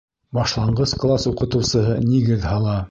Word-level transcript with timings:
Башланғыс 0.37 0.95
класс 1.05 1.29
укытыусыһы 1.33 2.03
нигеҙ 2.11 2.51
һала 2.53 2.77